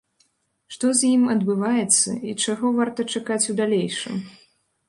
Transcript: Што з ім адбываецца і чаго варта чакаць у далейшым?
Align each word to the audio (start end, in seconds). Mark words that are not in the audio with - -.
Што 0.75 0.85
з 0.99 1.11
ім 1.17 1.27
адбываецца 1.33 2.09
і 2.31 2.35
чаго 2.47 2.75
варта 2.81 3.01
чакаць 3.17 3.41
у 3.55 3.59
далейшым? 3.61 4.15